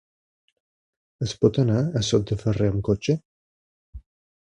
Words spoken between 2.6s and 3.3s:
amb cotxe?